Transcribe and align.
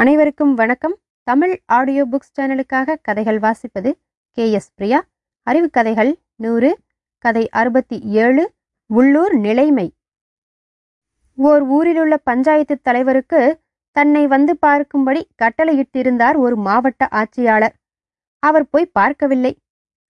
அனைவருக்கும் 0.00 0.52
வணக்கம். 0.54 0.94
Tamil 1.22 1.52
audio 1.66 2.02
books 2.10 2.30
சேனலுக்காக 2.36 2.94
கதைகள் 3.02 3.38
வாசிப்பது 3.38 3.90
கே 4.38 4.44
எஸ் 4.50 4.70
பிரியா. 4.74 5.00
அறிவு 5.46 5.70
கதைகள் 5.70 6.12
நூறு 6.36 6.70
கதை 7.24 7.42
அறுபத்தி 7.48 7.96
ஏழு 8.00 8.44
உள்ளூர் 8.86 9.34
நிலைமை. 9.36 9.86
ஓர் 11.34 11.62
ஊரிலுள்ள 11.68 12.16
பஞ்சாயத்து 12.30 12.76
தலைவருக்கு 12.82 13.60
தன்னை 13.96 14.26
வந்து 14.26 14.54
பார்க்கும்படி 14.66 15.22
கட்டளையிட்டிருந்தார் 15.42 16.36
ஒரு 16.36 16.56
மாவட்ட 16.56 17.08
ஆட்சியாளர். 17.20 17.74
அவர் 18.42 18.68
போய் 18.70 18.92
பார்க்கவில்லை. 18.98 19.54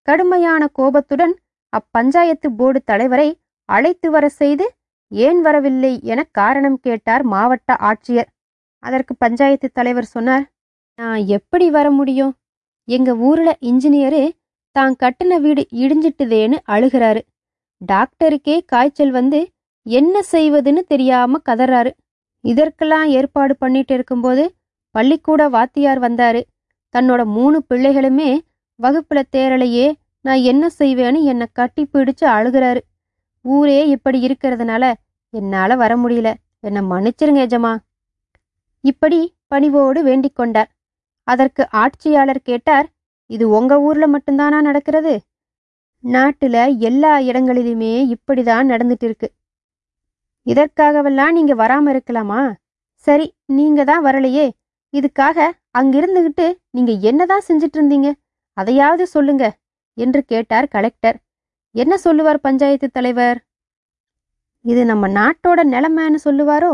கடுமையான 0.09 0.69
கோபத்துடன் 0.73 1.37
அப்பஞ்சாயத்து 1.73 2.51
போர்டு 2.57 2.83
தலைவரை 2.85 3.29
அழைத்து 3.65 4.11
வர 4.11 4.29
செய்து 4.41 4.69
ஏன் 5.09 5.41
வரவில்லை 5.41 6.01
என 6.03 6.23
காரணம் 6.33 6.81
கேட்டார் 6.81 7.23
மாவட்ட 7.23 7.77
ஆட்சியர். 7.91 8.31
அதற்கு 8.83 9.13
பஞ்சாயத்து 9.15 9.69
தலைவர் 9.73 10.13
சொன்னார் 10.15 10.45
நான் 10.99 11.23
எப்படி 11.27 11.71
வர 11.71 11.87
முடியும்? 11.91 12.33
எங்க 12.89 13.11
ஊர்ல 13.29 13.51
இன்ஜினியரு 13.61 14.23
தான் 14.77 14.95
கட்டின 15.03 15.39
வீடு 15.41 15.63
இடிஞ்சிட்டுதேன்னு 15.83 16.57
அழுகிறாரு. 16.75 17.21
டாக்டருக்கே 17.81 18.57
காய்ச்சல் 18.67 19.11
வந்து 19.11 19.41
என்ன 19.87 20.23
செய்வதுன்னு 20.33 20.83
தெரியாம 20.93 21.41
கதறாரு. 21.49 21.91
இதற்கெல்லாம் 22.45 23.09
ஏற்பாடு 23.09 23.55
பண்ணிட்டு 23.57 23.95
இருக்கும்போது 23.95 24.45
பள்ளிக்கூட 24.95 25.43
வாத்தியார் 25.49 26.01
வந்தாரு. 26.01 26.41
தன்னோட 26.95 27.25
மூணு 27.37 27.59
பிள்ளைகளுமே 27.71 28.31
வகுப்புல 28.81 29.21
தேரலையே 29.37 29.87
நான் 30.25 30.43
என்ன 30.43 30.65
செய்வேன்னு 30.79 31.21
என்னை 31.23 31.47
கட்டி 31.53 31.83
பிடிச்சு 31.93 32.25
அழுகிறாரு. 32.37 32.81
ஊரே 33.45 33.81
இப்படி 33.89 34.19
இருக்கிறதுனால 34.27 34.85
என்னால 35.35 35.77
வர 35.77 35.93
முடியல. 35.97 36.31
என்னை 36.61 36.83
மன்னிச்சிருங்க 36.83 37.41
எஜமா. 37.47 37.73
இப்படி 38.85 39.21
பணிவோடு 39.47 40.01
வேண்டிக் 40.03 40.39
கொண்டார். 40.39 40.71
அதற்கு 41.29 41.63
ஆட்சியாளர் 41.83 42.41
கேட்டார் 42.43 42.87
இது 43.31 43.45
உங்க 43.49 43.73
ஊர்ல 43.81 44.05
மட்டும்தானா 44.09 44.59
நடக்கிறது? 44.61 45.15
நாட்டுல 46.05 46.57
எல்லா 46.89 47.13
இடங்களிலுமே 47.21 47.95
இப்படிதான் 48.15 48.71
நடந்துட்டு 48.73 49.07
இருக்கு 49.09 49.29
இதற்காகவெல்லாம் 50.47 51.33
நீங்க 51.33 51.55
வராம 51.55 51.91
இருக்கலாமா? 51.95 52.43
சரி 53.07 53.27
நீங்க 53.59 53.81
தான் 53.85 54.05
வரலையே. 54.05 54.47
இதுக்காக 54.93 55.39
அங்கிருந்துகிட்டு 55.79 56.47
நீங்க 56.71 56.93
என்னதான் 57.11 57.47
செஞ்சிட்டு 57.49 57.79
இருந்தீங்க 57.79 58.09
அதையாவது 58.57 59.05
சொல்லுங்க 59.07 59.45
என்று 59.99 60.21
கேட்டார் 60.25 60.67
கலெக்டர். 60.69 61.19
என்ன 61.75 61.95
சொல்லுவார் 61.97 62.41
பஞ்சாயத்து 62.41 62.89
தலைவர்? 62.91 63.39
இது 64.65 64.83
நம்ம 64.85 65.05
நாட்டோட 65.19 65.61
நிலைமைன்னு 65.75 66.19
சொல்லுவாரோ? 66.25 66.73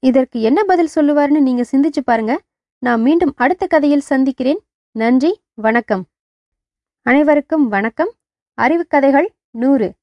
இதற்கு 0.00 0.40
என்ன 0.40 0.64
பதில் 0.64 0.88
சொல்லுவார்னு 0.94 1.40
நீங்க 1.40 1.64
சிந்திச்சு 1.72 2.00
பாருங்க. 2.04 2.40
நான் 2.78 3.00
மீண்டும் 3.00 3.32
அடுத்த 3.36 3.66
கதையில் 3.66 4.00
சந்திக்கிறேன். 4.00 4.60
நன்றி 4.90 5.40
வணக்கம். 5.54 6.04
அனைவருக்கும் 7.02 7.68
வணக்கம். 7.68 8.12
அறிவு 8.54 8.86
கதைகள் 8.86 9.34
நூறு. 9.50 9.94